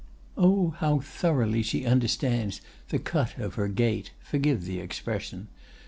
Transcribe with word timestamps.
"Oh! 0.35 0.71
how 0.79 0.97
thoroughly 0.99 1.61
she 1.61 1.85
understands 1.85 2.59
the 2.89 2.97
cut 2.97 3.37
of 3.37 3.53
her 3.53 3.67
gait—forgive 3.67 4.65
the 4.65 4.79
expression. 4.79 5.47